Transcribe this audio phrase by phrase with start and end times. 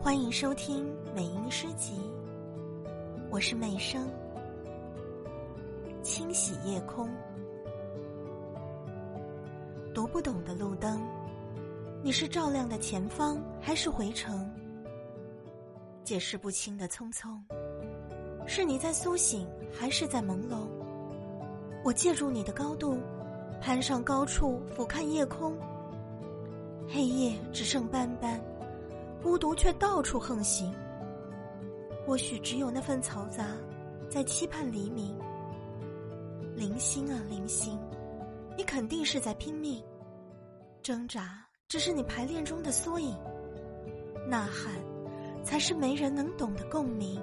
[0.00, 1.92] 欢迎收听美音诗集，
[3.30, 4.08] 我是美声。
[6.02, 7.08] 清洗夜空，
[9.92, 11.02] 读不懂的路灯，
[12.00, 14.48] 你是照亮的前方还是回程？
[16.04, 17.36] 解释不清的匆匆，
[18.46, 20.68] 是你在苏醒还是在朦胧？
[21.84, 22.98] 我借助你的高度，
[23.60, 25.58] 攀上高处俯瞰夜空，
[26.88, 28.40] 黑夜只剩斑斑。
[29.22, 30.72] 孤独却到处横行，
[32.06, 33.44] 或许只有那份嘈杂，
[34.08, 35.16] 在期盼黎明。
[36.54, 37.78] 零星啊，零星，
[38.56, 39.82] 你肯定是在拼命
[40.82, 43.16] 挣扎，只是你排练中的缩影。
[44.28, 44.74] 呐喊，
[45.44, 47.20] 才是没人能懂的共鸣。